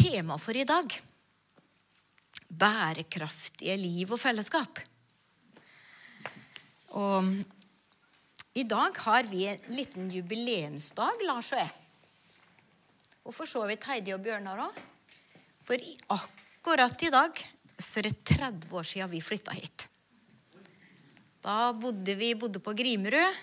[0.00, 0.96] tema for i dag.
[2.48, 4.80] Bærekraftige liv og fellesskap.
[6.96, 7.28] Og
[8.58, 11.70] i dag har vi en liten jubileumsdag, Lars og jeg.
[13.24, 14.80] Og for så vidt Heidi og Bjørnar òg.
[15.68, 15.78] For
[16.16, 17.44] akkurat i dag
[17.78, 19.86] så er det 30 år siden vi flytta hit.
[21.40, 23.38] Da bodde vi bodde på Grimerud,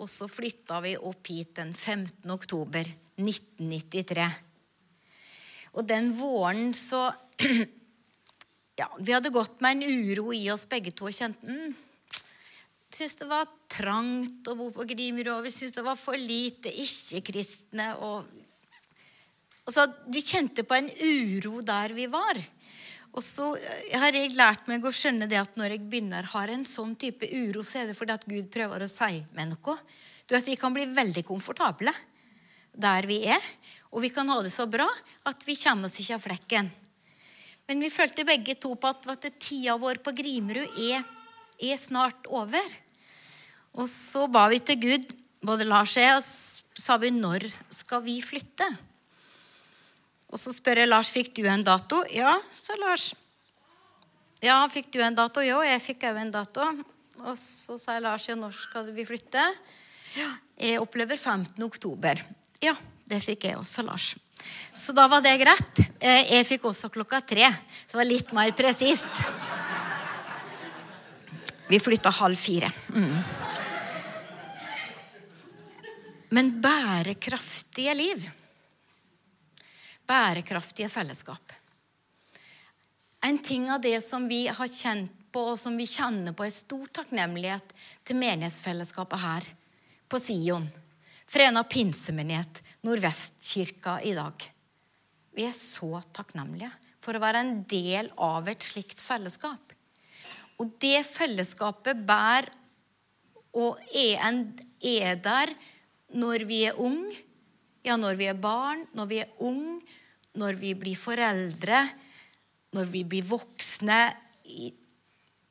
[0.00, 2.30] og så flytta vi opp hit den 15.
[2.32, 2.86] oktober
[3.16, 4.45] 1993.
[5.76, 7.10] Og den våren så
[8.76, 11.76] Ja, vi hadde gått med en uro i oss begge to og kjente mm,
[12.92, 16.70] Syns det var trangt å bo på Grimerud, og vi syntes det var for lite
[16.70, 17.88] ikke-kristne.
[17.98, 18.28] Og,
[19.64, 22.40] og, så Vi kjente på en uro der vi var.
[23.10, 23.50] Og så
[23.90, 27.26] har jeg lært meg å skjønne det at når jeg begynner har en sånn type
[27.26, 29.76] uro, så er det fordi at Gud prøver å si meg noe.
[30.24, 31.92] Du vet, Vi kan bli veldig komfortable
[32.76, 33.42] der vi er,
[33.90, 34.86] og vi kan ha det så bra
[35.26, 36.70] at vi kommer oss ikke av flekken.
[37.66, 41.02] Men vi følte begge to på at, at tida vår på Grimerud er,
[41.58, 42.62] er snart over.
[43.76, 48.04] Og så ba vi til Gud, både Lars og jeg, og sa vi når skal
[48.04, 48.68] vi flytte?
[50.30, 52.02] Og så spør jeg Lars fikk du en dato.
[52.12, 53.10] Ja, sa Lars.
[54.44, 55.42] Ja, fikk du en dato?
[55.44, 56.66] Ja, jeg fikk òg en dato.
[57.24, 59.42] Og så sa jeg Lars, ja, når skal vi flytte?
[60.16, 60.28] Ja,
[60.60, 61.56] jeg opplever 15.
[61.64, 62.20] oktober.
[62.62, 62.76] Ja,
[63.06, 64.14] det fikk jeg også, Lars.
[64.72, 65.82] Så da var det greit.
[66.00, 67.48] Eh, jeg fikk også klokka tre.
[67.86, 69.22] Så det var litt mer presist.
[71.66, 72.70] Vi flytta halv fire.
[72.94, 73.16] Mm.
[76.36, 78.30] Men bærekraftige liv.
[80.06, 81.52] Bærekraftige fellesskap.
[83.26, 86.54] En ting av det som vi har kjent på, og som vi kjenner på, er
[86.54, 87.72] stor takknemlighet
[88.06, 89.48] til menighetsfellesskapet her
[90.06, 90.68] på Sion.
[91.26, 94.44] Frena pinsemenighet, Nordvestkirka i dag.
[95.34, 96.70] Vi er så takknemlige
[97.02, 99.74] for å være en del av et slikt fellesskap.
[100.62, 102.48] Og det fellesskapet bærer
[103.56, 104.40] og er, en,
[104.80, 105.52] er der
[106.14, 107.14] når vi er unge,
[107.86, 109.80] ja, når vi er barn, når vi er unge,
[110.36, 111.80] når vi blir foreldre,
[112.76, 114.00] når vi blir voksne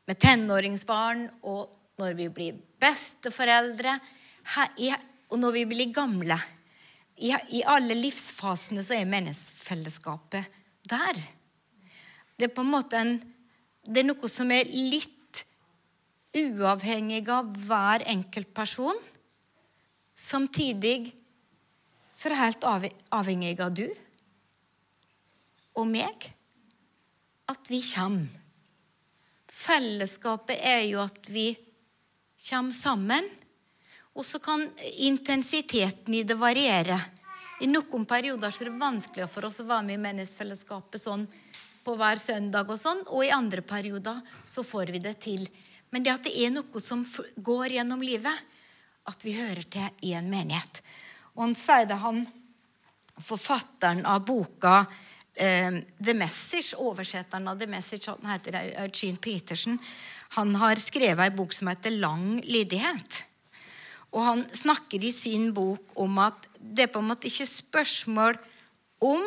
[0.06, 3.96] med tenåringsbarn, og når vi blir besteforeldre,
[5.36, 6.38] og når vi blir gamle.
[7.20, 7.32] I,
[7.68, 10.48] alle livsfasene så er menneskefellesskapet
[10.88, 11.20] der.
[12.36, 13.18] Det er på en måte en,
[13.84, 15.44] det er noe som er litt
[16.36, 18.98] uavhengig av hver enkelt person.
[20.16, 21.12] Samtidig
[22.08, 22.68] så er det helt
[23.16, 23.88] avhengig av du
[25.76, 26.30] og meg
[27.52, 28.32] at vi kommer.
[29.52, 31.50] Fellesskapet er jo at vi
[32.48, 33.28] kommer sammen.
[34.16, 34.64] Og så kan
[34.96, 37.02] intensiteten i det variere.
[37.60, 41.26] I noen perioder så er det vanskeligere for oss å være med i menighetsfellesskapet sånn
[41.86, 45.44] på hver søndag, og sånn, og i andre perioder så får vi det til.
[45.94, 47.04] Men det at det er noe som
[47.36, 48.34] går gjennom livet,
[49.06, 50.82] at vi hører til i en menighet.
[51.36, 52.24] Og han sier det, han
[53.22, 54.80] forfatteren av boka
[55.36, 59.78] eh, The Message, oversetteren av The Message, han heter Eugene Petersen,
[60.40, 63.22] han har skrevet ei bok som heter Lang lydighet.
[64.16, 68.40] Og han snakker i sin bok om at det er på en måte ikke spørsmål
[69.04, 69.24] om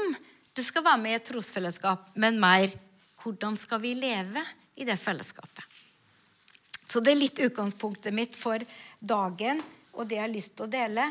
[0.56, 2.72] du skal være med i et trosfellesskap, men mer
[3.20, 4.42] hvordan skal vi leve
[4.80, 5.64] i det fellesskapet.
[6.88, 8.62] Så det er litt utgangspunktet mitt for
[8.98, 9.60] dagen,
[9.92, 11.04] og det jeg har lyst til å dele,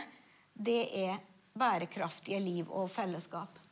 [0.57, 1.19] det er
[1.57, 3.66] bærekraftige liv og fellesskap.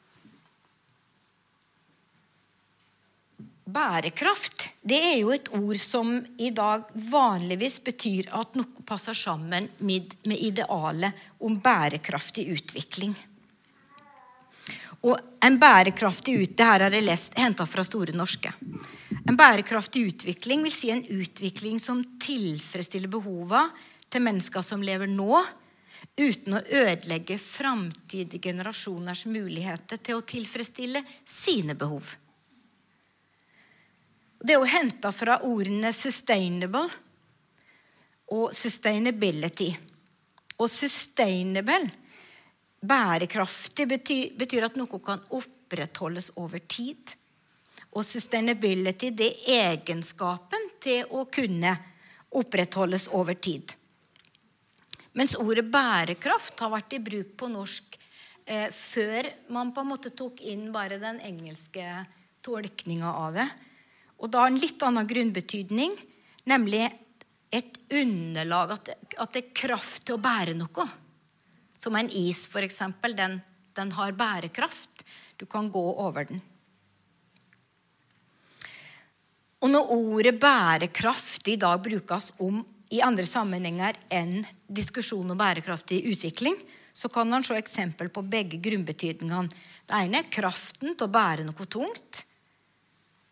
[3.66, 9.72] Bærekraft det er jo et ord som i dag vanligvis betyr at noe passer sammen
[9.81, 13.16] med, idealet om bærekraftig utvikling.
[15.06, 18.52] Og en bærekraftig ut, det har jeg lest, henta fra Store norske.
[19.26, 23.64] En bærekraftig utvikling vil si en utvikling som tilfredsstiller behova
[24.14, 25.42] til mennesker som lever nå,
[26.22, 32.14] uten å ødelegge framtidige generasjoners muligheter til å tilfredsstille sine behov.
[34.46, 36.90] Det er jo henta fra ordene 'sustainable'
[38.30, 39.74] og 'sustainability'.
[40.59, 41.90] Og 'sustainable',
[42.86, 47.16] bærekraftig, betyr, betyr at noe kan opprettholdes over tid.
[47.92, 51.74] Og 'sustainability' det er egenskapen til å kunne
[52.30, 53.74] opprettholdes over tid.
[55.14, 57.98] Mens ordet bærekraft har vært i bruk på norsk
[58.46, 62.06] eh, før man på en måte tok inn bare den engelske
[62.44, 63.50] tolkninga av det.
[64.22, 65.96] Og da har en litt annen grunnbetydning,
[66.47, 66.85] nemlig
[67.56, 70.88] et underlag, at det, at det, er kraft til å bære noe.
[71.79, 72.82] Som en is, f.eks.
[73.16, 73.40] Den,
[73.78, 75.06] den har bærekraft.
[75.38, 76.41] Du kan gå over den.
[79.64, 82.59] Og når ordet bærekraft i dag brukes om
[82.94, 86.58] i andre sammenhenger enn diskusjon om bærekraftig utvikling,
[86.96, 89.50] så kan man se eksempel på begge grunnbetydningene.
[89.85, 92.25] Det ene er kraften til å bære noe tungt.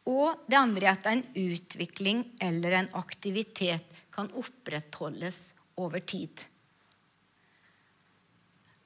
[0.09, 6.44] Og det andre er at en utvikling eller en aktivitet kan opprettholdes over tid.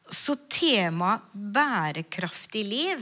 [0.08, 3.02] Så temaet bærekraftig liv,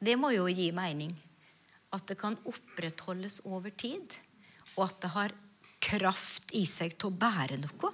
[0.00, 1.12] det må jo gi mening
[1.94, 4.16] at det kan opprettholdes over tid,
[4.78, 5.36] og at det har
[5.82, 7.90] kraft i seg til å bære noe.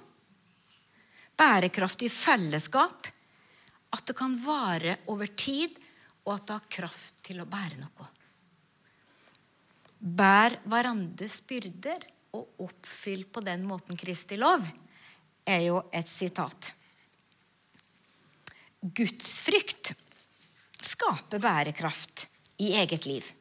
[1.37, 3.09] Bærekraftig fellesskap.
[3.93, 5.77] At det kan vare over tid,
[6.27, 8.07] og at det har kraft til å bære noe.
[9.97, 12.03] Bær hverandres byrder
[12.37, 14.65] og oppfyll på den måten Kristi lov,
[15.47, 16.73] er jo et sitat.
[18.83, 19.93] Gudsfrykt
[20.83, 22.27] skaper bærekraft
[22.61, 23.31] i eget liv.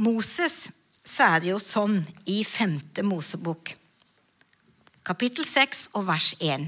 [0.00, 0.70] Moses
[1.04, 3.04] sa det jo sånn i 5.
[3.06, 3.76] Mosebok,
[5.06, 6.66] kapittel 6 og vers 1.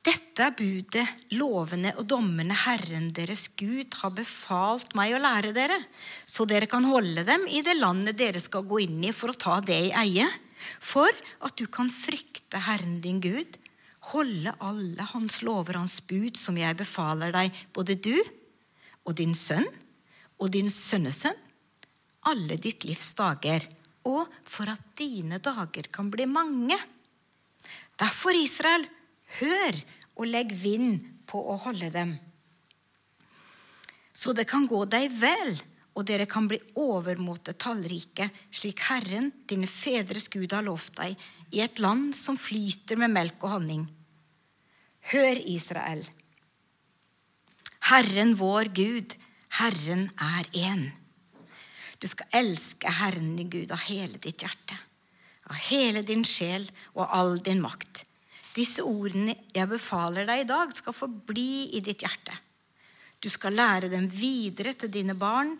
[0.00, 1.04] Dette er budet,
[1.36, 5.76] lovene og dommene Herren deres Gud har befalt meg å lære dere,
[6.24, 9.36] så dere kan holde dem i det landet dere skal gå inn i for å
[9.36, 10.28] ta det i eie,
[10.80, 11.12] for
[11.44, 13.58] at du kan frykte Herren din Gud,
[14.14, 18.16] holde alle hans lover og hans bud som jeg befaler deg, både du
[19.04, 19.68] og din sønn
[20.40, 21.36] og din sønnesønn
[22.28, 23.64] alle ditt livs dager,
[24.08, 26.76] og for at dine dager kan bli mange.
[28.00, 28.86] Derfor, Israel,
[29.38, 29.78] hør
[30.16, 32.16] og legg vind på å holde dem.
[34.12, 35.54] Så det kan gå deg vel,
[35.96, 41.16] og dere kan bli overmåte tallrike, slik Herren, dine fedres Gud, har lovt deg,
[41.50, 43.86] i et land som flyter med melk og honning.
[45.10, 46.04] Hør, Israel.
[47.90, 49.16] Herren vår Gud,
[49.58, 50.84] Herren er én.
[52.00, 54.76] Du skal elske Herren din Gud av hele ditt hjerte,
[55.50, 58.04] av hele din sjel og all din makt.
[58.60, 62.34] Disse ordene jeg befaler deg i dag, skal forbli i ditt hjerte.
[63.20, 65.54] Du skal lære dem videre til dine barn,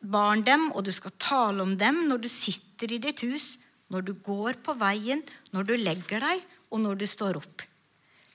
[0.00, 3.58] barn dem, og du skal tale om dem når du sitter i ditt hus,
[3.90, 5.22] når du går på veien,
[5.54, 7.64] når du legger deg, og når du står opp.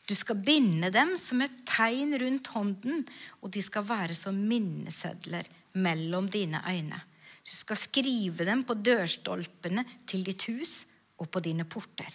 [0.06, 3.06] Du skal binde dem som et tegn rundt hånden,
[3.42, 5.48] og de skal være som minnesedler
[5.82, 7.00] mellom dine øyne.
[7.46, 10.84] Du skal skrive dem på dørstolpene til ditt hus
[11.18, 12.12] og på dine porter.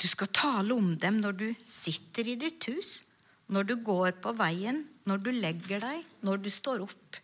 [0.00, 3.00] Du skal tale om dem når du sitter i ditt hus,
[3.52, 7.18] når du går på veien, når du legger deg, når du står opp.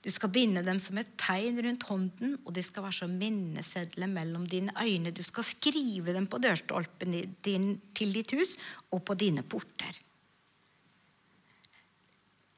[0.00, 4.08] Du skal binde dem som et tegn rundt hånden, og de skal være som minnesedler
[4.08, 5.12] mellom dine øyne.
[5.12, 8.56] Du skal skrive dem på dørstolpen din, til ditt hus
[8.90, 9.92] og på dine porter.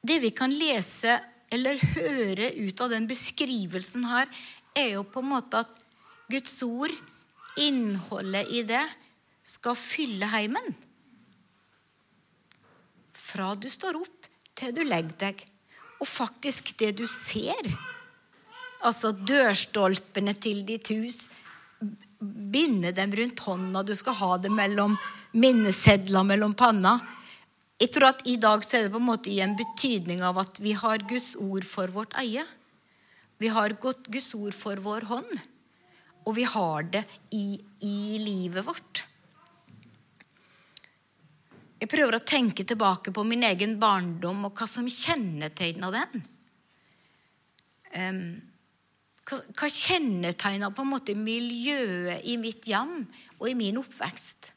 [0.03, 1.19] Det vi kan lese
[1.53, 4.31] eller høre ut av den beskrivelsen her,
[4.73, 5.81] er jo på en måte at
[6.31, 6.91] Guds ord,
[7.59, 8.81] innholdet i det,
[9.43, 10.73] skal fylle heimen.
[13.13, 15.43] Fra du står opp til du legger deg.
[16.01, 17.67] Og faktisk det du ser.
[18.83, 21.27] Altså dørstolpene til ditt hus.
[22.19, 23.83] Binde dem rundt hånda.
[23.83, 24.97] Du skal ha det mellom
[25.33, 26.97] minnesedler mellom panna.
[27.81, 30.37] Jeg tror at I dag så er det på en måte i en betydning av
[30.43, 32.45] at vi har Guds ord for vårt eie.
[33.41, 35.31] Vi har Guds ord for vår hånd.
[36.23, 37.03] Og vi har det
[37.35, 39.03] i, i livet vårt.
[41.83, 46.21] Jeg prøver å tenke tilbake på min egen barndom og hva som kjennetegna den.
[49.27, 53.01] Hva kjennetegna på en måte miljøet i mitt hjem
[53.35, 54.53] og i min oppvekst?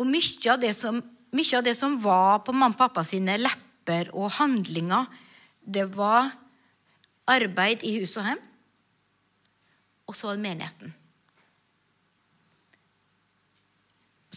[0.00, 4.08] Og mye av det som, av det som var på mamma og pappa sine lepper
[4.16, 5.10] og handlinger,
[5.60, 6.30] det var
[7.28, 8.40] arbeid i hus og hjem,
[10.08, 10.96] og så var det menigheten.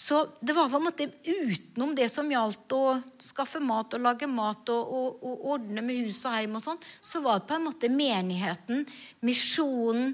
[0.03, 4.27] Så det var på en måte utenom det som gjaldt å skaffe mat og lage
[4.27, 7.55] mat og, og, og ordne med hus og heim og sånn, så var det på
[7.55, 8.81] en måte menigheten,
[9.23, 10.09] misjonen,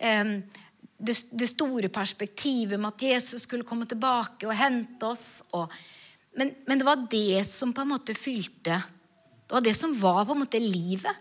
[0.00, 0.30] eh,
[0.96, 5.26] det, det, store perspektivet med at Jesus skulle komme tilbake og hente oss.
[5.52, 5.68] Og,
[6.40, 8.78] men, men, det var det som på en måte fylte
[9.44, 11.20] Det var det som var på en måte livet.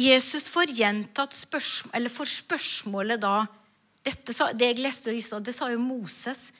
[0.00, 3.36] Jesus får gjentatt spørsmål, eller får spørsmålet da
[4.06, 6.50] dette, Det jeg leste i stad, det sa jo Moses.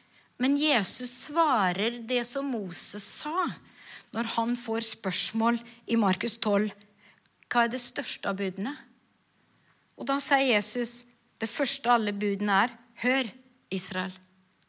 [0.42, 3.46] Men Jesus svarer det som Moses sa,
[4.12, 6.70] når han får spørsmål i Markus 12.
[7.46, 8.74] Hva er det største av budene?
[9.96, 11.04] Og da sier Jesus
[11.40, 13.28] det første av alle budene er Hør,
[13.72, 14.12] Israel.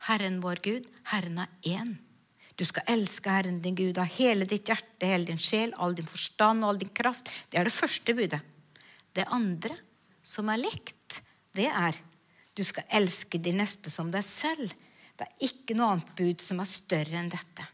[0.07, 1.95] Herren vår Gud, Herren er én.
[2.57, 6.07] Du skal elske Herren din Gud av hele ditt hjerte, hele din sjel, all din
[6.09, 7.29] forstand og all din kraft.
[7.51, 8.41] Det er det første budet.
[9.13, 9.77] Det andre,
[10.25, 11.21] som er likt,
[11.55, 11.97] det er
[12.57, 14.73] du skal elske de neste som deg selv.
[15.17, 17.65] Det er ikke noe annet bud som er større enn dette.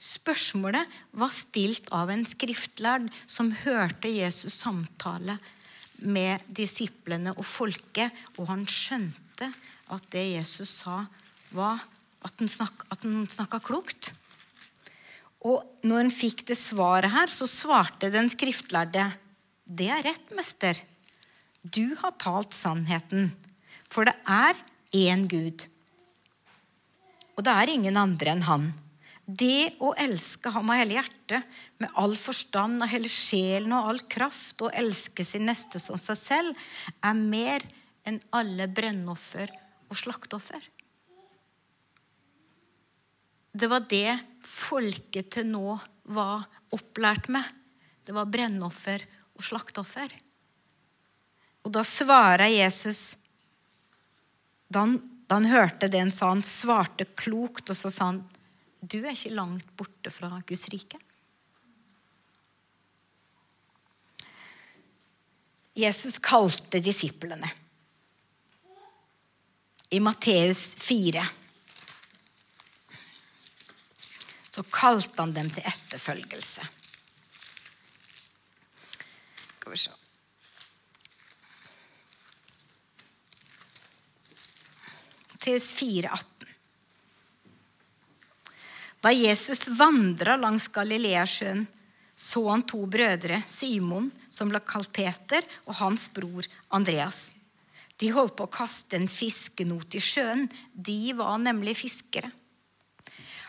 [0.00, 0.88] Spørsmålet
[1.20, 5.36] var stilt av en skriftlærd som hørte Jesus samtale
[6.00, 8.08] med disiplene og folket,
[8.40, 9.50] og han skjønte
[9.92, 11.02] at det Jesus sa,
[11.52, 11.82] var
[12.24, 14.12] at han snakka klokt.
[15.44, 19.10] Og når han fikk det svaret her, så svarte den skriftlærde
[19.70, 20.78] det er rett, mester.
[21.62, 23.30] Du har talt sannheten,
[23.90, 24.58] for det er
[24.96, 25.66] én Gud.
[27.36, 28.70] Og det er ingen andre enn Han.
[29.30, 31.44] Det å elske ham av hele hjertet,
[31.78, 36.18] med all forstand, og hele sjelen og all kraft, og elske sin neste som seg
[36.18, 36.64] selv,
[36.98, 37.62] er mer
[38.08, 39.52] enn alle brennoffer
[39.86, 40.64] og slakteoffer.
[43.50, 45.78] Det var det folket til nå
[46.10, 47.46] var opplært med.
[48.06, 49.04] Det var brennoffer
[49.36, 50.10] og slakteoffer.
[51.66, 53.14] Og da svarer Jesus
[54.70, 58.22] da han, da han, hørte det han sa, han svarte klokt, og så sa han
[58.80, 60.96] du er ikke langt borte fra Guds rike.
[65.76, 67.50] Jesus kalte disiplene.
[69.90, 71.26] I Matteus 4
[74.50, 76.66] så kalte han dem til etterfølgelse.
[79.60, 79.99] Skal vi se
[85.50, 86.24] Matteus 4,18.
[89.00, 91.64] Da Jesus vandra langs Galileasjøen,
[92.14, 97.32] så han to brødre, Simon, som ble kalt Peter, og hans bror Andreas.
[97.98, 100.46] De holdt på å kaste en fiskenot i sjøen.
[100.72, 102.30] De var nemlig fiskere.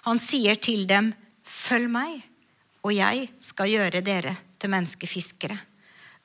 [0.10, 1.14] Han sier til dem,
[1.46, 2.24] 'Følg meg,
[2.82, 5.62] og jeg skal gjøre dere til menneskefiskere.'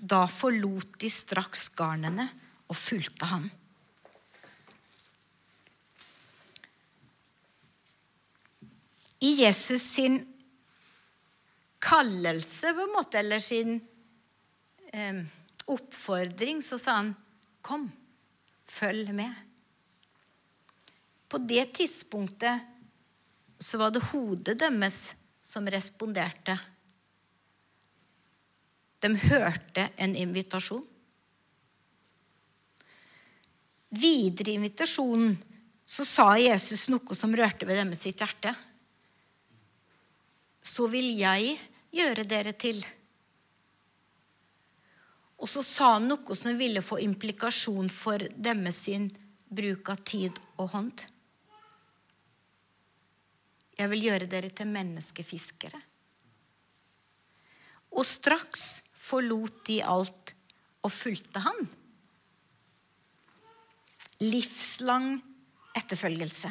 [0.00, 2.30] Da forlot de straks garnene
[2.68, 3.50] og fulgte han.
[9.26, 10.20] I Jesus sin
[11.82, 13.80] kallelse, på en måte, eller sin
[14.92, 15.22] eh,
[15.66, 17.14] oppfordring, så sa han,
[17.60, 17.90] 'Kom,
[18.66, 19.34] følg med'.
[21.28, 22.60] På det tidspunktet
[23.58, 26.58] så var det hodet deres som responderte.
[29.02, 30.86] De hørte en invitasjon.
[33.88, 35.36] Videre i invitasjonen
[35.86, 38.54] så sa Jesus noe som rørte ved deres hjerte.
[40.66, 41.54] Så vil jeg
[41.94, 42.80] gjøre dere til.
[45.36, 48.80] Og så sa han noe som ville få implikasjon for deres
[49.46, 51.04] bruk av tid og hånd.
[53.76, 55.80] Jeg vil gjøre dere til menneskefiskere.
[57.92, 60.32] Og straks forlot de alt
[60.82, 61.66] og fulgte han.
[64.24, 65.10] Livslang
[65.76, 66.50] etterfølgelse.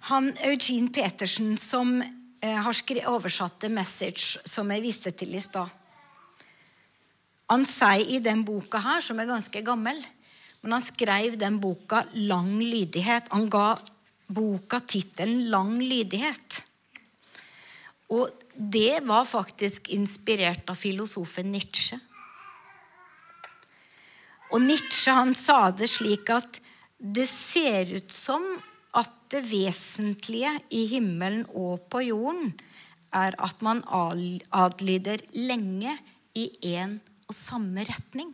[0.00, 5.68] Han Eugene Petersen, som eh, har oversatt The Message, som jeg viste til i stad
[7.50, 10.04] Han sier i den boka her, som er ganske gammel
[10.60, 13.30] men han skrev den boka 'Lang lydighet'.
[13.30, 13.78] Han ga
[14.26, 16.62] boka tittelen 'Lang lydighet'.
[18.10, 22.00] Og det var faktisk inspirert av filosofen Nietzsche.
[24.50, 26.60] Og Nietzsche han sa det slik at
[26.98, 28.42] det ser ut som
[28.98, 32.52] at det vesentlige i himmelen og på jorden
[33.14, 35.94] er at man adlyder lenge
[36.36, 38.32] i én og samme retning.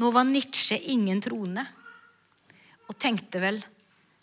[0.00, 1.66] Nå var Nietzsche ingen troende
[2.88, 3.60] og tenkte vel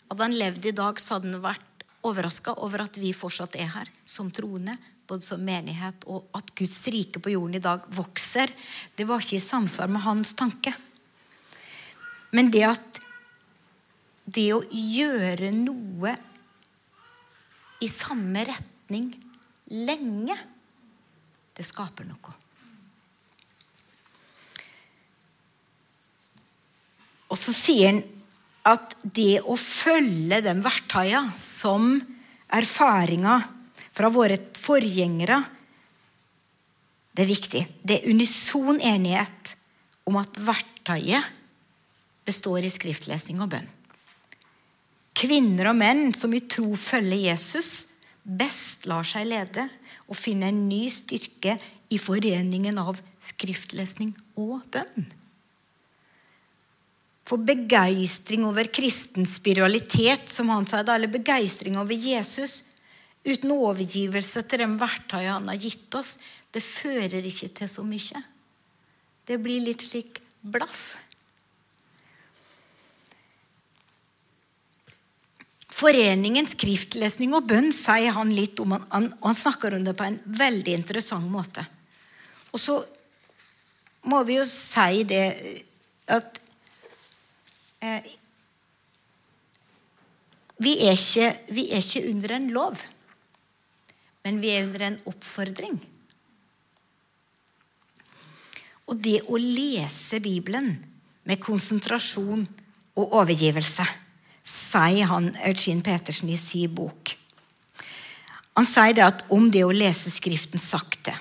[0.08, 3.70] at han levde i dag, så hadde han vært overraska over at vi fortsatt er
[3.74, 4.74] her som troende,
[5.08, 8.50] både som menighet, og at Guds rike på jorden i dag vokser.
[8.96, 10.72] Det var ikke i samsvar med hans tanke.
[12.36, 13.00] Men det at
[14.28, 16.12] det å gjøre noe
[17.80, 19.08] i samme retning
[19.72, 20.36] lenge,
[21.56, 22.34] det skaper noe.
[27.28, 28.02] Og så sier han
[28.68, 31.94] at det å følge den verktøya som
[32.52, 33.38] erfaringa
[33.96, 35.38] fra våre forgjengere
[37.18, 37.60] Det er viktig.
[37.82, 39.56] Det er unison enighet
[40.06, 41.37] om at verktøyet
[42.28, 43.68] består i skriftlesning og bønn.
[45.18, 47.88] Kvinner og menn som i tro følger Jesus,
[48.22, 49.64] best lar seg lede
[50.06, 51.56] og finner en ny styrke
[51.90, 55.08] i foreningen av skriftlesning og bønn.
[57.28, 62.62] For begeistring over kristen spiritualitet, som han sa, eller begeistring over Jesus,
[63.26, 66.16] uten overgivelse til den verktøyet han har gitt oss,
[66.54, 68.22] det fører ikke til så mye.
[69.28, 70.94] Det blir litt slik blaff.
[75.78, 78.74] Foreningen skriftlesning og bønn sier han litt om.
[78.90, 81.62] Han, han snakker om det på en veldig interessant måte.
[82.50, 82.78] Og så
[84.10, 85.26] må vi jo si det
[86.08, 86.40] at
[87.84, 88.08] eh,
[90.58, 92.82] vi, er ikke, vi er ikke under en lov,
[94.26, 95.78] men vi er under en oppfordring.
[98.88, 100.72] Og det å lese Bibelen
[101.28, 102.46] med konsentrasjon
[102.98, 103.84] og overgivelse
[104.42, 107.14] sier han Eugene Petersen i sin bok.
[108.58, 111.14] Han sier det at om det å lese Skriften sakte,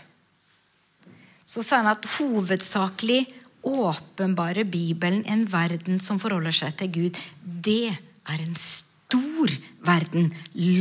[1.47, 3.21] så sier han at hovedsakelig
[3.67, 7.19] åpenbarer Bibelen en verden som forholder seg til Gud.
[7.43, 9.53] Det er en stor
[9.85, 10.31] verden,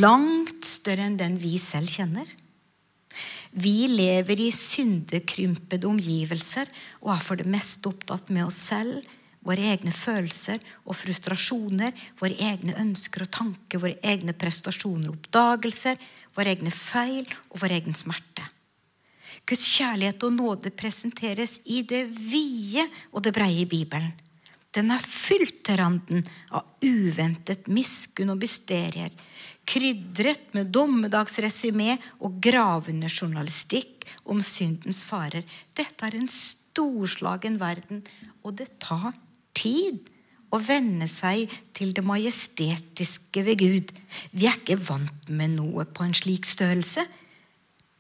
[0.03, 2.27] langt større enn den vi selv kjenner.
[3.57, 6.69] Vi lever i syndekrympede omgivelser
[7.05, 9.07] og er for det meste opptatt med oss selv
[9.47, 15.99] våre egne følelser og frustrasjoner, våre egne ønsker og tanker, våre egne prestasjoner og oppdagelser,
[16.37, 18.51] våre egne feil og vår egen smerte.
[19.47, 24.15] Guds kjærlighet og nåde presenteres i det vide og det breie i Bibelen.
[24.75, 29.13] Den er fylt til randen av uventet miskunn og mysterier,
[29.67, 35.47] krydret med dommedagsresymé og gravende journalistikk om syndens farer.
[35.73, 38.03] Dette er en storslagen verden,
[38.45, 39.15] og det tar
[39.57, 40.13] tid
[40.55, 43.93] å venne seg til det majestetiske ved Gud.
[44.31, 47.05] Vi er ikke vant med noe på en slik størrelse.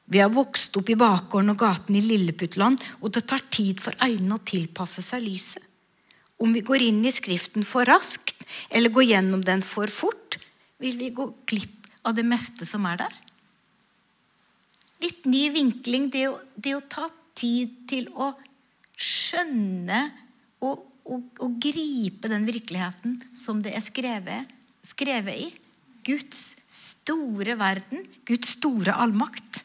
[0.06, 3.96] Vi har vokst opp i bakgården og gaten i Lilleputtland, og det tar tid for
[4.04, 5.64] øynene å tilpasse seg lyset.
[6.36, 10.36] Om vi går inn i Skriften for raskt eller går gjennom den for fort,
[10.78, 13.14] vil vi gå glipp av det meste som er der.
[15.02, 18.30] Litt ny vinkling, det å, det å ta tid til å
[18.96, 20.02] skjønne
[20.64, 24.50] og å, å gripe den virkeligheten som det er skrevet,
[24.86, 25.46] skrevet i.
[26.06, 29.62] Guds store verden, Guds store allmakt.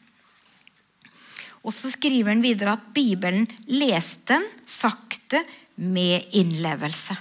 [1.62, 5.44] Og så skriver han videre at Bibelen leste den sakte
[5.76, 7.18] med innlevelse.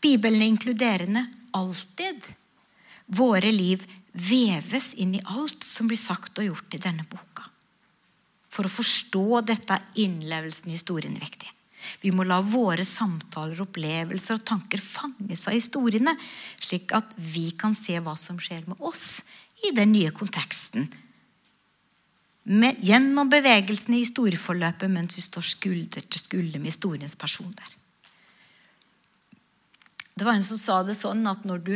[0.00, 2.24] Bibelen er inkluderende alltid.
[3.06, 3.84] Våre liv
[4.16, 7.44] veves inn i alt som blir sagt og gjort i denne boka.
[8.48, 11.50] For å forstå dette er innlevelsen i historien viktig.
[12.02, 16.16] Vi må la våre samtaler, opplevelser og tanker fanges av historiene,
[16.60, 19.22] slik at vi kan se hva som skjer med oss
[19.66, 20.88] i den nye konteksten.
[22.46, 27.72] Med, gjennom bevegelsene i historieforløpet mens vi står skulder til skulder med historiens personer.
[30.16, 31.74] Det var en som sa det sånn at når du,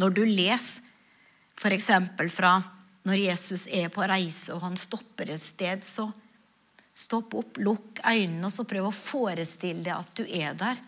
[0.00, 0.84] når du leser
[1.56, 1.90] f.eks.
[2.32, 2.60] fra
[3.06, 6.08] når Jesus er på reise og han stopper et sted, så
[6.96, 10.80] Stopp opp, lukk øynene og så prøv å forestille deg at du er der.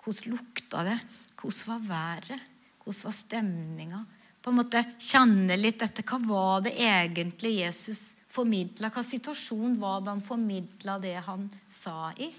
[0.00, 0.96] Hvordan lukta det?
[1.40, 2.48] Hvordan var været?
[2.84, 4.04] Hvordan var stemninga?
[4.40, 8.92] På en måte Kjenne litt etter hva var det egentlig Jesus formidla?
[8.94, 12.30] Hva situasjon var det han formidla det han sa i?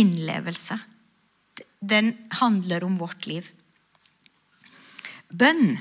[0.00, 0.78] Innlevelse.
[1.78, 3.44] Den handler om vårt liv.
[5.28, 5.76] Bønn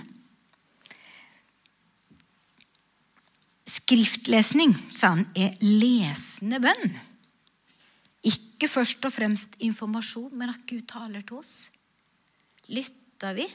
[3.72, 6.98] Skriftlesning, sa han, er lesende bønn.
[8.28, 11.70] Ikke først og fremst informasjon, men at Gud taler til oss.
[12.72, 13.48] Lytter vi?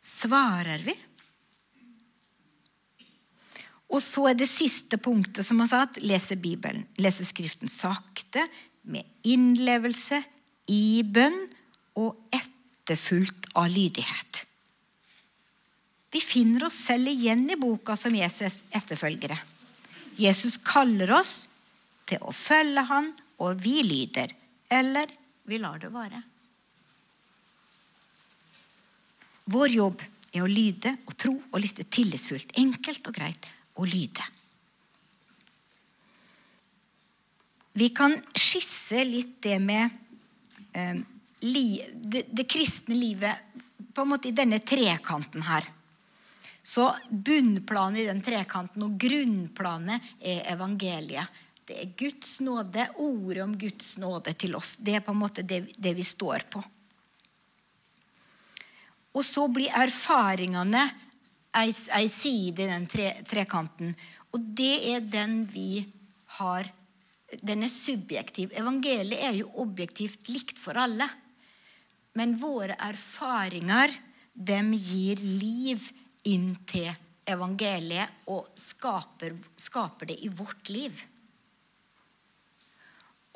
[0.00, 0.96] Svarer vi?
[3.90, 6.84] Og så er det siste punktet, som han sa, at lese Bibelen.
[7.02, 8.46] Lese Skriften sakte,
[8.82, 10.22] med innlevelse,
[10.70, 11.42] i bønn
[11.98, 14.44] og etterfulgt av lydighet.
[16.10, 19.38] Vi finner oss selv igjen i boka som Jesus' etterfølgere.
[20.18, 21.34] Jesus kaller oss
[22.10, 24.34] til å følge han, og vi lyder.
[24.70, 25.12] Eller
[25.46, 26.22] vi lar det være.
[29.50, 32.52] Vår jobb er å lyde og tro og lytte tillitsfullt.
[32.58, 34.26] Enkelt og greit å lyde.
[37.78, 39.90] Vi kan skisse litt det med
[40.74, 40.98] eh,
[41.46, 43.54] li, det, det kristne livet
[43.94, 45.70] på en måte i denne trekanten her.
[46.62, 51.38] Så bunnplanet i den trekanten og grunnplanet er evangeliet.
[51.64, 54.74] Det er Guds nåde, ordet om Guds nåde til oss.
[54.76, 56.62] Det er på en måte det, det vi står på.
[59.14, 60.82] Og så blir erfaringene
[61.58, 61.70] ei,
[62.10, 63.94] side i den tre, trekanten.
[64.34, 65.86] Og det er den vi
[66.38, 66.70] har
[67.46, 68.50] Den er subjektiv.
[68.58, 71.06] Evangeliet er jo objektivt likt for alle.
[72.18, 73.92] Men våre erfaringer,
[74.34, 75.84] dem gir liv
[76.28, 76.90] inn til
[77.30, 80.96] evangeliet og skaper, skaper det i vårt liv.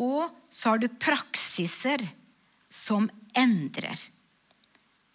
[0.02, 2.02] Og så har du praksiser
[2.70, 3.98] som endrer.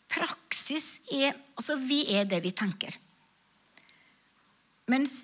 [0.09, 2.93] Praksis er Altså, vi er det vi tenker.
[4.87, 5.17] Mens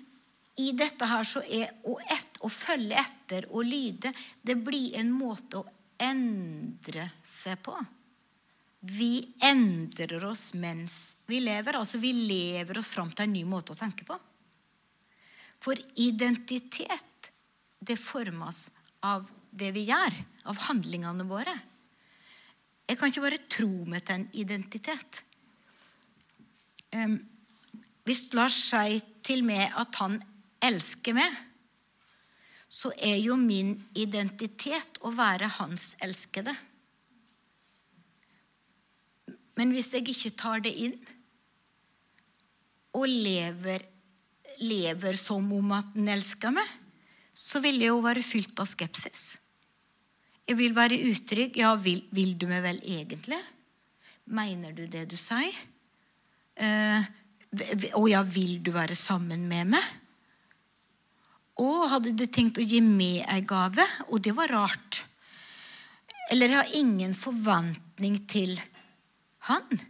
[0.60, 4.12] i dette her så er å, et, å følge etter og lyde
[4.44, 7.72] Det blir en måte å endre seg på.
[8.80, 11.78] Vi endrer oss mens vi lever.
[11.78, 14.18] Altså vi lever oss fram til en ny måte å tenke på.
[15.62, 17.30] For identitet,
[17.80, 18.66] det formes
[19.06, 20.14] av det vi gjør,
[20.50, 21.54] av handlingene våre.
[22.86, 25.22] Jeg kan ikke bare tro meg til en identitet.
[28.06, 30.20] Hvis Lars sier til meg at han
[30.62, 31.32] elsker meg,
[32.70, 36.54] så er jo min identitet å være hans elskede.
[39.56, 40.96] Men hvis jeg ikke tar det inn
[42.96, 43.84] og lever,
[44.60, 46.68] lever som om at den elsker meg,
[47.36, 49.34] så vil jeg jo være fylt av skepsis.
[50.46, 51.56] Jeg vil være utrygg.
[51.58, 53.40] Ja, vil, vil du meg vel egentlig?
[54.32, 55.56] Mener du det du sier?
[56.56, 57.08] Eh,
[57.98, 59.92] og ja, vil du være sammen med meg?
[61.60, 63.84] Og hadde du tenkt å gi meg ei gave?
[64.12, 65.02] Og det var rart.
[66.30, 68.56] Eller jeg har ingen forventning til
[69.48, 69.80] han.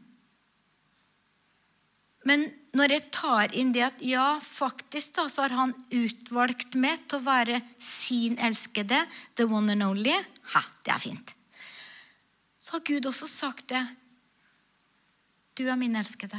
[2.26, 7.04] Men når jeg tar inn det at ja, faktisk da, så har han utvalgt meg
[7.06, 9.04] til å være sin elskede,
[9.38, 10.16] the one and only
[10.54, 11.32] Ha, det er fint.
[12.62, 13.82] Så har Gud også sagt det.
[15.58, 16.38] Du er min elskede.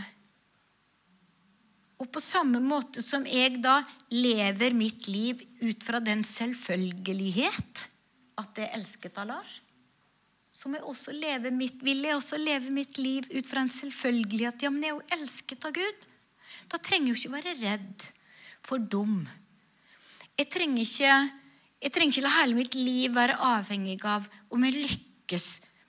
[1.97, 3.81] Og på samme måte som jeg da
[4.13, 7.87] lever mitt liv ut fra den selvfølgelighet
[8.37, 9.57] at det er elsket av Lars,
[10.57, 13.69] så må jeg også leve mitt, vil jeg også leve mitt liv ut fra en
[13.69, 14.63] selvfølgelighet.
[14.65, 16.07] Ja, men jeg er jo elsket av Gud.
[16.71, 18.05] Da trenger jeg jo ikke være redd
[18.65, 19.19] for dum.
[20.37, 21.13] Jeg trenger ikke,
[21.85, 25.47] jeg trenger ikke la hele mitt liv være avhengig av om jeg lykkes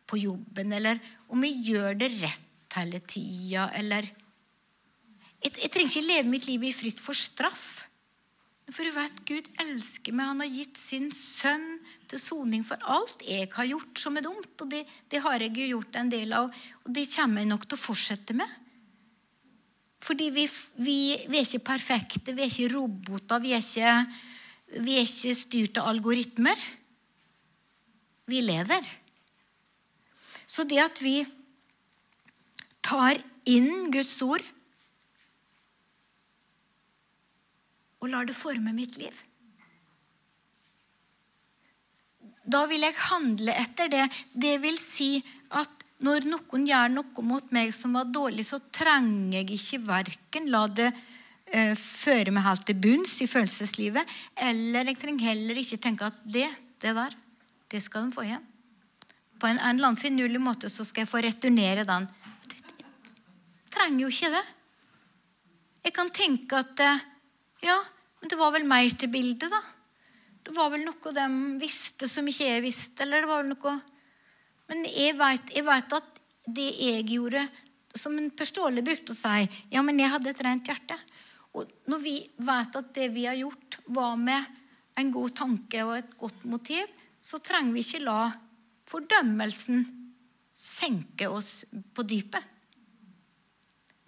[0.09, 1.00] på jobben, eller
[1.33, 6.68] om jeg gjør det rett hele tida, eller jeg, jeg trenger ikke leve mitt liv
[6.68, 7.88] i frykt for straff.
[8.68, 10.28] For du vet Gud elsker meg.
[10.28, 11.78] Han har gitt sin sønn
[12.11, 14.50] til soning for alt jeg har gjort som er dumt.
[14.61, 16.50] Og det, det har jeg jo gjort en del av,
[16.85, 18.57] og det kommer jeg nok til å fortsette med.
[20.04, 20.44] Fordi vi,
[20.78, 23.94] vi, vi, er ikke perfekte, vi er ikke roboter, vi er ikke,
[24.85, 26.61] vi er ikke styrt av algoritmer.
[28.28, 28.85] Vi lever.
[30.48, 31.22] Så det at vi
[32.85, 34.44] tar inn Guds ord
[37.98, 39.24] og lar det forme mitt liv
[42.48, 44.06] Da vil jeg handle etter det.
[44.32, 45.18] Det vil si
[45.52, 50.46] at når noen gjør noe mot meg som var dårlig, så trenger jeg ikke verken
[50.52, 54.14] la det uh, føre meg helt til bunns i følelseslivet,
[54.48, 56.46] eller jeg trenger heller ikke tenke at det,
[56.80, 57.16] det der,
[57.68, 58.46] det skal de få igjen.
[59.38, 62.08] På en, eller annen finurlig måte så skal jeg få returnere den.
[62.48, 64.46] Jeg trenger jo ikke det.
[65.84, 67.06] Jeg kan tenke at uh,
[67.64, 67.79] ja,
[68.21, 69.62] men det var vel mer til bildet, da.
[70.44, 71.29] Det var vel noe de
[71.61, 73.03] visste som ikke jeg visste.
[73.05, 73.79] eller det var vel noe
[74.68, 77.47] men jeg vet, at det jeg gjorde
[77.97, 80.97] Som en Per brukte å si Ja, men jeg hadde et rent hjerte.
[81.57, 84.44] Og når vi vet at det vi har gjort, var med
[84.99, 86.85] en god tanke og et godt motiv,
[87.23, 88.29] så trenger vi ikke la
[88.90, 89.81] fordømmelsen
[90.53, 92.44] senke oss på dypet.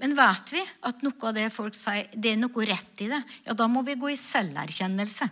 [0.01, 3.21] Men vet vi at noe av det folk sier, det er noe rett i det,
[3.45, 5.29] ja, da må vi gå i selverkjennelse.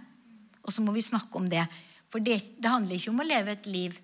[0.68, 1.64] Og så må vi snakke om det.
[2.12, 3.96] For det, det handler ikke om å leve et liv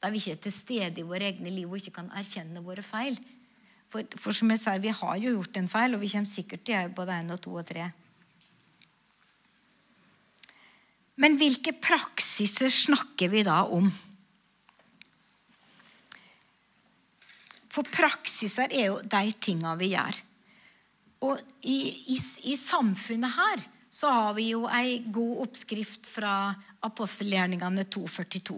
[0.00, 2.82] der vi ikke er til stede i våre egne liv og ikke kan erkjenne våre
[2.82, 3.18] feil.
[3.90, 6.62] For, for som jeg sier, vi har jo gjort en feil, og vi kommer sikkert
[6.64, 7.90] til å gjøre både én og to og tre.
[11.20, 13.90] Men hvilke praksiser snakker vi da om?
[17.70, 20.18] For praksiser er jo de tinga vi gjør.
[21.28, 21.78] Og i,
[22.14, 26.54] i, i, samfunnet her så har vi jo ei god oppskrift fra
[26.86, 28.56] apostelgjerningene 242.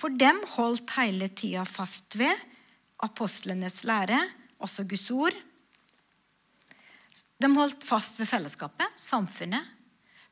[0.00, 2.32] For dem holdt hele tida fast ved
[3.04, 4.18] apostlenes lære,
[4.60, 5.36] altså Guds ord.
[7.40, 9.68] De holdt fast ved fellesskapet, samfunnet.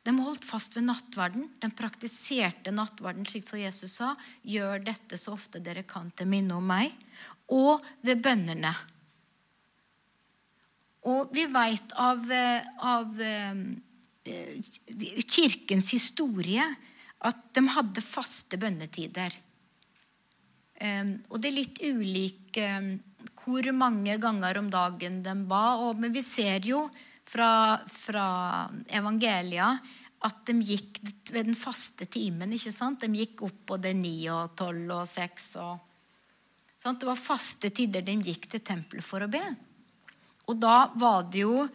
[0.08, 1.50] De holdt fast ved nattverden.
[1.60, 4.14] De praktiserte nattverden slik som Jesus sa.
[4.40, 6.94] Gjør dette så ofte dere kan til minne om meg.
[7.52, 8.72] Og ved bønnene.
[11.12, 13.60] Og vi veit av, eh, av eh,
[15.28, 16.64] kirkens historie
[17.28, 19.36] at de hadde faste bønnetider.
[20.78, 22.58] Og det er litt ulik
[23.40, 25.64] hvor mange ganger om dagen de ba.
[25.98, 26.84] Men vi ser jo
[27.28, 27.50] fra,
[27.88, 28.28] fra
[28.88, 29.72] evangelia
[30.26, 32.52] at de gikk ved den faste timen.
[32.56, 33.04] ikke sant?
[33.04, 35.52] De gikk opp både ni og tolv og seks.
[35.62, 35.78] Og,
[36.80, 37.00] sant?
[37.00, 39.44] Det var faste tider de gikk til tempelet for å be.
[40.48, 41.68] Og da var det jo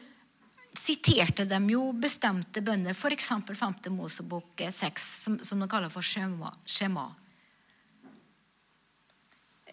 [0.73, 3.29] siterte de jo bestemte bønner, f.eks.
[3.45, 3.75] 5.
[3.93, 6.49] Mosebok 6, som, som de kaller for skjema.
[6.65, 7.05] skjema.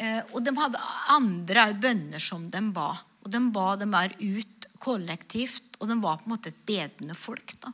[0.00, 2.92] Eh, og de hadde andre bønner som de ba.
[3.24, 7.16] Og de ba dem der ut kollektivt, og de var på en måte et bedende
[7.18, 7.54] folk.
[7.60, 7.72] da.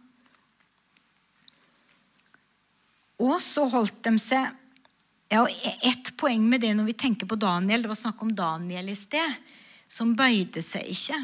[3.24, 4.52] Og så holdt de seg
[5.32, 5.46] ja,
[5.82, 8.96] Ett poeng med det når vi tenker på Daniel Det var snakk om Daniel i
[8.98, 9.38] sted,
[9.88, 11.18] som bøyde seg ikke.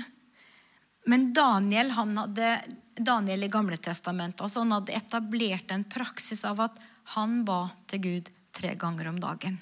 [1.10, 2.48] Men Daniel han hadde,
[2.96, 6.80] Daniel i Gamle Testamentet altså han hadde etablert en praksis av at
[7.16, 9.58] han ba til Gud tre ganger om dagen.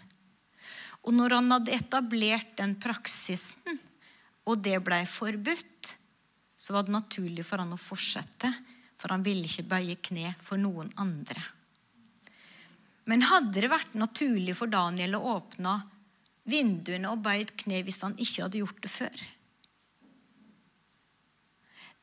[1.04, 3.80] Og når han hadde etablert den praksisen,
[4.44, 5.94] og det blei forbudt,
[6.60, 8.50] så var det naturlig for han å fortsette,
[9.00, 11.40] for han ville ikke bøye kne for noen andre.
[13.08, 15.78] Men hadde det vært naturlig for Daniel å åpne
[16.50, 19.24] vinduene og bøyd kne hvis han ikke hadde gjort det før?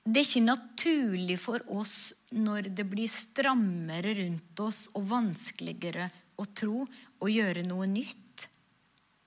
[0.08, 1.98] Det er ikke naturlig for oss
[2.34, 8.48] når det blir strammere rundt oss og vanskeligere å tro og gjøre noe nytt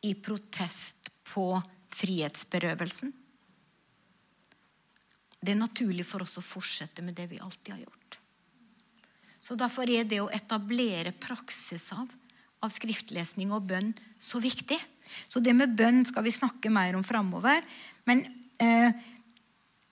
[0.08, 1.52] i protest på
[1.94, 3.12] frihetsberøvelsen.
[5.40, 8.18] Det er naturlig for oss å fortsette med det vi alltid har gjort.
[9.40, 12.10] Så Derfor er det å etablere praksis av,
[12.60, 14.78] av skriftlesning og bønn så viktig.
[15.28, 17.64] Så det med bønn skal vi snakke mer om framover.
[18.06, 18.22] Men
[18.60, 18.92] eh,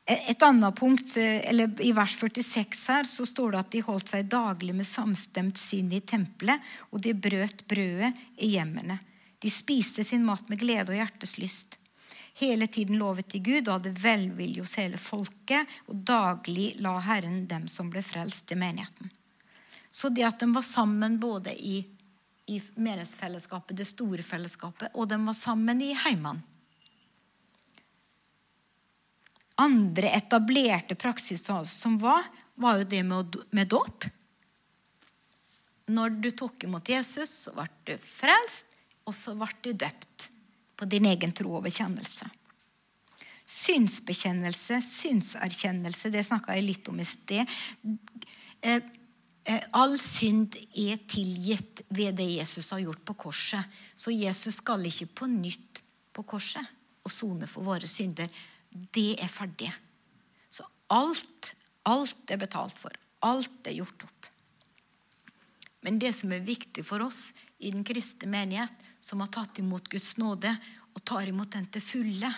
[0.08, 4.12] et annet punkt, eh, eller I vers 46 her, så står det at de holdt
[4.12, 9.00] seg daglig med samstemt sinn i tempelet, og de brøt brødet i hjemmene.
[9.38, 11.78] De spiste sin mat med glede og hjertes lyst.
[12.38, 17.46] Hele tiden lovet de Gud og hadde velvilje hos hele folket, og daglig la Herren
[17.50, 19.10] dem som ble frelst, i menigheten.
[19.90, 21.80] Så det at de var sammen både i,
[22.46, 26.44] i menighetsfellesskapet, det store fellesskapet, og de var sammen i heimene
[29.58, 34.06] andre etablerte praksiser som var, var jo det med, med dåp.
[35.90, 38.66] Når du tok imot Jesus, så ble du frelst,
[39.08, 40.28] og så ble du døpt
[40.78, 42.28] på din egen tro og bekjennelse.
[43.48, 47.58] Synsbekjennelse, synserkjennelse, det snakka jeg litt om i sted.
[48.60, 48.82] Eh,
[49.44, 53.80] eh, all synd er tilgitt ved det Jesus har gjort på korset.
[53.94, 58.28] Så Jesus skal ikke på nytt på korset og sone for våre synder
[58.70, 59.70] det er ferdig.
[60.48, 61.54] Så alt,
[61.88, 62.94] alt er betalt for.
[63.24, 64.28] Alt er gjort opp.
[65.86, 69.88] Men det som er viktig for oss i den kristne menighet, som har tatt imot
[69.90, 70.50] Guds nåde
[70.94, 72.30] og tar imot den til fulle,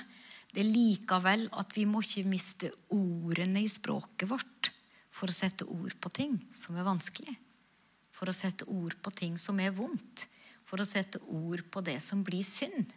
[0.51, 4.73] det er likevel at vi må ikke miste ordene i språket vårt
[5.15, 7.37] for å sette ord på ting som er vanskelig.
[8.11, 10.27] For å sette ord på ting som er vondt.
[10.67, 12.91] For å sette ord på det som blir synd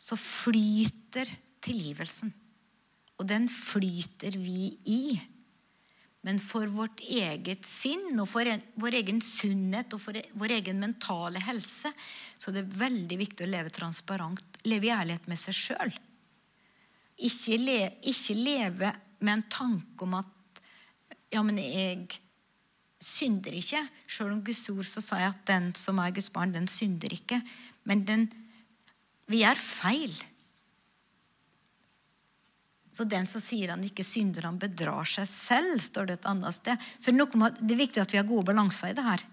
[0.00, 1.28] så flyter
[1.60, 2.32] tilgivelsen.
[3.20, 5.02] Og den flyter vi i.
[6.26, 8.48] Men for vårt eget sinn og for
[8.80, 11.92] vår egen sunnhet og for vår egen mentale helse
[12.36, 15.94] så det er veldig viktig å leve transparent, leve i ærlighet med seg sjøl.
[17.20, 17.78] Ikke, le,
[18.08, 20.36] ikke leve med en tanke om at
[21.30, 22.08] Ja, men jeg
[22.98, 23.84] synder ikke.
[24.10, 27.12] Sjøl om Guds ord så sa jeg at den som er Guds barn, den synder
[27.14, 27.38] ikke.
[27.86, 28.24] Men den
[29.30, 30.16] vi gjør feil.
[32.92, 36.56] Så den som sier han ikke synder, han bedrar seg selv, står det et annet
[36.56, 36.88] sted.
[36.98, 39.24] Så det er, det er viktig at vi har gode balanser i det her.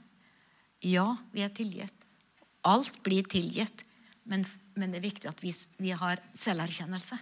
[0.85, 2.05] Ja, vi er tilgitt.
[2.67, 3.83] Alt blir tilgitt.
[4.29, 4.45] Men,
[4.77, 7.17] men det er viktig at vi, vi har selverkjennelse.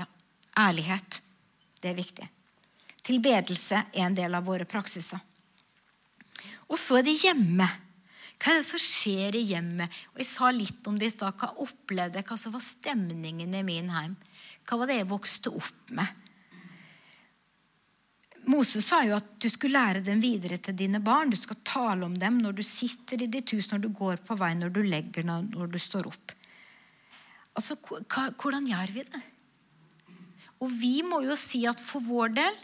[0.00, 0.08] Ja,
[0.58, 1.20] Ærlighet.
[1.80, 2.26] Det er viktig.
[3.06, 5.20] Tilbedelse er en del av våre praksiser.
[6.70, 7.66] Og så er det hjemme.
[8.40, 9.92] Hva er det som skjer i hjemmet?
[10.14, 11.36] Og Jeg sa litt om det i stad.
[11.36, 12.26] Hva opplevde jeg?
[12.28, 14.16] Hva som var stemningen i min heim?
[14.68, 16.20] Hva var det jeg vokste opp med?
[18.50, 21.30] Moses sa jo at du skulle lære dem videre til dine barn.
[21.30, 24.36] Du skal tale om dem når du sitter i ditt hus, når du går på
[24.40, 26.34] vei, når du legger, når du står opp.
[27.58, 29.22] Altså, Hvordan gjør vi det?
[30.60, 32.58] Og vi må jo si at for vår del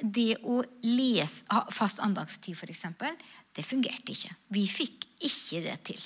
[0.00, 2.86] det å lese fast andagstid, f.eks.,
[3.56, 4.32] det fungerte ikke.
[4.54, 6.00] Vi fikk ikke det til.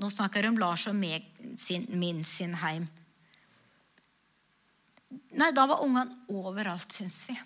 [0.00, 1.26] Nå snakker jeg om Lars og meg,
[1.60, 2.88] sin, min sin heim.
[5.10, 7.36] Nei, da var ungene overalt, syns vi.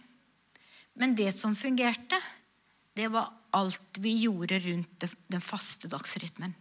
[1.00, 2.20] Men det som fungerte,
[2.94, 6.54] det var alt vi gjorde rundt den faste dagsrytmen.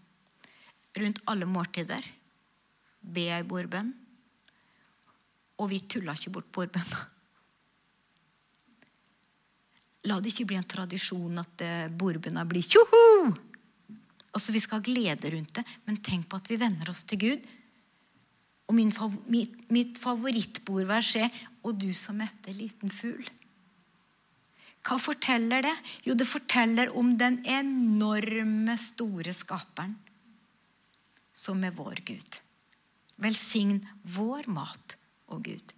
[0.97, 2.05] Rundt alle måltider.
[3.01, 3.91] Be ei bordbønn.
[5.61, 7.01] Og vi tulla ikke bort bordbønna.
[10.09, 13.31] La det ikke bli en tradisjon at eh, bordbønna blir tjoho!
[14.33, 17.21] Altså, Vi skal ha glede rundt det, men tenk på at vi venner oss til
[17.21, 17.45] Gud.
[18.73, 18.89] Og min,
[19.29, 21.29] mitt, mitt favorittbordvers er
[21.61, 23.29] 'Og du som mette liten fugl'.
[24.83, 25.75] Hva forteller det?
[26.03, 29.95] Jo, det forteller om den enorme, store skaperen
[31.31, 32.39] som er vår Gud.
[33.17, 35.73] Velsign vår mat og Gud.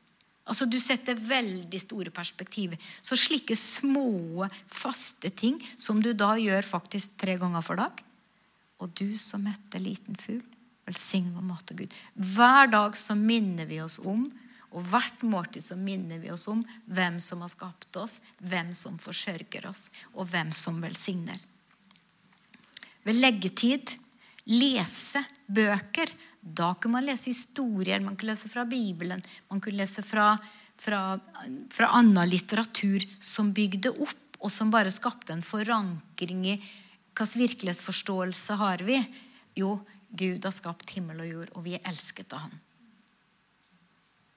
[0.47, 2.77] Altså Du setter veldig store perspektiver.
[3.03, 7.91] Så slike små, faste ting som du da gjør faktisk tre ganger for dag
[8.79, 10.54] Og du som møtte liten fugl,
[10.85, 11.93] velsign mat og Gud.
[12.13, 14.27] Hver dag så minner vi oss om,
[14.75, 18.97] og hvert måltid så minner vi oss om hvem som har skapt oss, hvem som
[18.99, 21.39] forsørger oss, og hvem som velsigner.
[23.05, 23.95] Ved leggetid
[24.49, 26.11] lese bøker
[26.45, 30.35] da kunne man lese historier, man kunne lese fra Bibelen, man kunne lese fra,
[30.77, 31.17] fra,
[31.73, 36.59] fra annen litteratur som bygde opp, og som bare skapte en forankring i
[37.15, 38.99] hvilken virkelighetsforståelse har vi?
[39.55, 42.59] Jo, Gud har skapt himmel og jord, og vi er elsket av Han.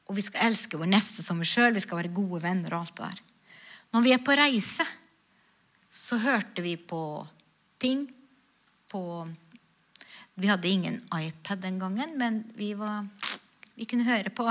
[0.08, 2.86] Og vi skal elske vår neste som oss sjøl, vi skal være gode venner og
[2.86, 3.20] alt det der.
[3.92, 4.86] Når vi er på reise,
[5.88, 7.02] så hørte vi på
[7.80, 8.06] ting
[8.88, 9.02] på
[10.38, 13.08] vi hadde ingen iPad den gangen, men vi, var,
[13.74, 14.46] vi kunne høre på,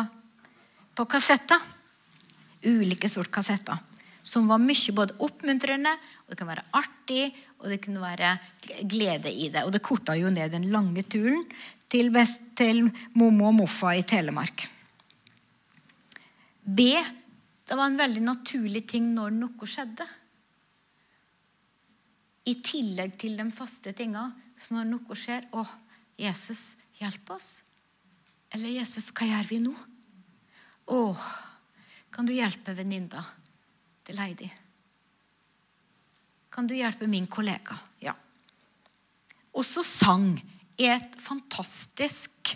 [0.96, 1.64] på kassetter.
[2.68, 3.80] Ulike sort kassetter.
[4.28, 5.94] Som var mye både oppmuntrende,
[6.26, 7.28] og det kunne være artig,
[7.62, 8.34] og det kunne være
[8.84, 9.64] glede i det.
[9.64, 11.46] Og det korta jo ned den lange turen
[11.88, 12.86] til, vest, til
[13.16, 14.68] Momo og Moffa i Telemark.
[16.68, 16.92] B.
[17.68, 20.06] Det var en veldig naturlig ting når noe skjedde.
[22.48, 25.64] I tillegg til de faste tinga så når noe skjer Å,
[26.20, 27.50] Jesus, hjelp oss.
[28.56, 29.74] Eller Jesus, hva gjør vi nå?
[30.88, 31.02] Å,
[32.16, 33.26] kan du hjelpe venninna
[34.08, 34.48] til Heidi?
[36.54, 37.76] Kan du hjelpe min kollega?
[38.02, 38.16] Ja.
[39.58, 40.32] Også sang
[40.78, 42.54] er et fantastisk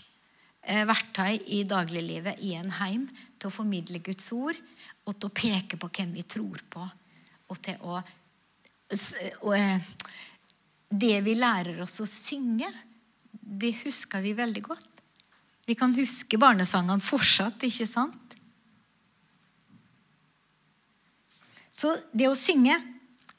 [0.64, 4.58] eh, verktøy i dagliglivet i en heim til å formidle Guds ord
[5.06, 6.88] og til å peke på hvem vi tror på.
[7.52, 8.00] Og til å
[8.92, 9.80] og, eh,
[10.92, 12.68] det vi lærer oss å synge,
[13.32, 14.88] det husker vi veldig godt.
[15.68, 18.18] Vi kan huske barnesangene fortsatt, ikke sant?
[21.72, 22.76] Så det å synge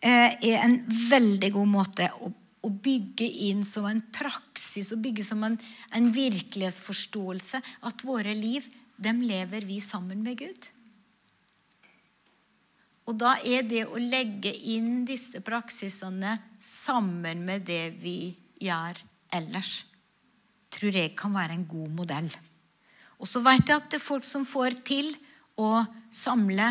[0.01, 5.27] eh, er en veldig god måte å, å, bygge inn som en praksis, å bygge
[5.27, 5.59] som en,
[5.93, 8.67] en virkelighetsforståelse at våre liv,
[8.97, 10.71] dem lever vi sammen med Gud.
[13.11, 19.01] Og da er det å legge inn disse praksisene sammen med det vi gjør
[19.35, 19.83] ellers,
[20.73, 22.31] tror jeg kan være en god modell.
[23.19, 25.13] Og så vet jeg at det er folk som får til
[25.61, 25.83] å
[26.15, 26.71] samle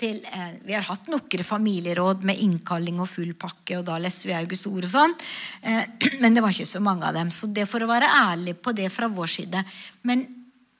[0.00, 4.28] til eh, Vi har hatt noen familieråd med innkalling og full pakke, og da leste
[4.30, 5.16] vi Augusts ord og sånn.
[5.62, 5.84] Eh,
[6.22, 7.32] men det var ikke så mange av dem.
[7.34, 9.64] Så det for å være ærlig på det fra vår side.
[10.08, 10.24] Men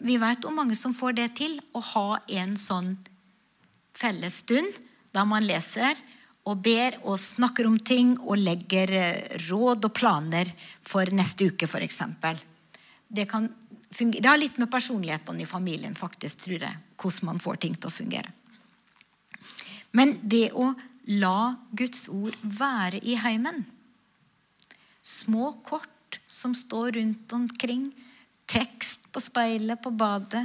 [0.00, 2.06] vi vet om mange som får det til, å ha
[2.40, 2.94] en sånn
[4.00, 4.78] felles stund
[5.12, 5.98] da man leser
[6.48, 10.48] og ber og snakker om ting og legger eh, råd og planer
[10.86, 12.00] for neste uke, f.eks.
[13.10, 17.76] Det, det har litt med personlighetene i familien faktisk, tror jeg, hvordan man får ting
[17.76, 18.39] til å fungere.
[19.96, 20.70] Men det å
[21.10, 23.64] la Guds ord være i heimen
[25.02, 27.88] Små kort som står rundt omkring,
[28.50, 30.44] tekst på speilet på badet,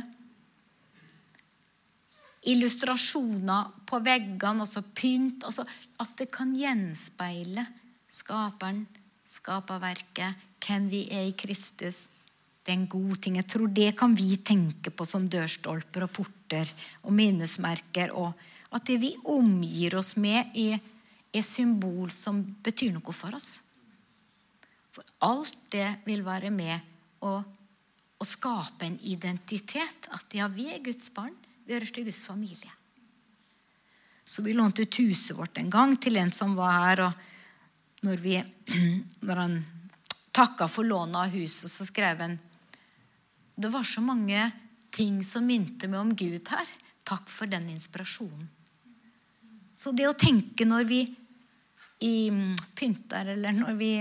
[2.50, 5.46] illustrasjoner på veggene, altså pynt.
[5.48, 5.66] Altså
[6.02, 7.66] at det kan gjenspeile
[8.12, 8.86] skaperen,
[9.26, 12.06] skaperverket, hvem vi er i Kristus.
[12.66, 13.38] Det er en god ting.
[13.39, 16.70] Jeg tror det kan vi tenke på som dørstolper og porter
[17.04, 18.14] og minnesmerker.
[18.18, 18.34] Og
[18.74, 20.80] at det vi omgir oss med, er,
[21.34, 23.59] er symbol som betyr noe for oss.
[24.95, 27.36] For alt det vil være med å,
[28.18, 30.09] å skape en identitet.
[30.16, 31.36] At ja, vi er Guds barn.
[31.66, 32.72] Vi hører til Guds familie.
[34.26, 37.03] Så vi lånte ut huset vårt en gang til en som var her.
[37.09, 38.39] og Når, vi,
[39.28, 39.59] når han
[40.36, 42.39] takka for lånet av huset, så skrev han
[43.55, 44.51] Det var så mange
[44.91, 46.68] ting som minte meg om Gud her.
[47.05, 48.49] Takk for den inspirasjonen.
[49.76, 51.01] Så det å tenke når vi
[52.05, 52.15] i
[52.76, 53.91] pynter, eller når vi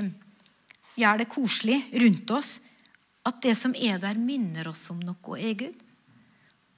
[1.00, 2.58] gjør det koselig rundt oss,
[3.24, 5.84] at det som er der, minner oss om noe, er Gud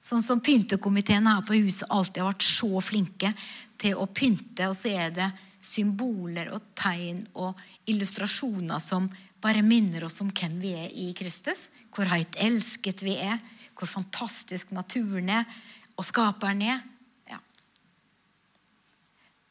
[0.07, 3.33] Sånn som pyntekomiteen her på huset alltid har vært så flinke
[3.81, 4.69] til å pynte.
[4.69, 5.27] Og så er det
[5.59, 7.57] symboler og tegn og
[7.91, 9.09] illustrasjoner som
[9.43, 11.67] bare minner oss om hvem vi er i Kristus.
[11.91, 13.41] Hvor høyt elsket vi er,
[13.75, 15.49] hvor fantastisk naturen er,
[15.97, 16.79] og skaperen er.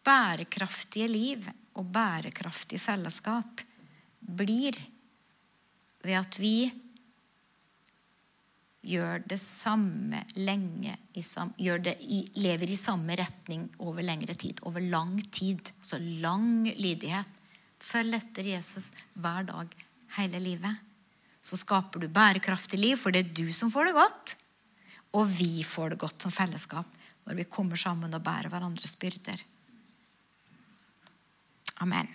[0.07, 1.47] Bærekraftige liv
[1.77, 3.63] og bærekraftig fellesskap
[4.21, 4.79] blir
[6.07, 6.71] ved at vi
[8.87, 14.63] gjør det samme lenge i sam, det i, lever i samme retning over lengre tid.
[14.63, 15.73] Over lang tid.
[15.81, 17.29] Så lang lydighet.
[17.83, 19.75] Følg etter Jesus hver dag
[20.19, 20.83] hele livet.
[21.43, 24.37] Så skaper du bærekraftig liv, for det er du som får det godt.
[25.19, 26.87] Og vi får det godt som fellesskap
[27.27, 29.43] når vi kommer sammen og bærer hverandres byrder.
[31.81, 32.09] Amen.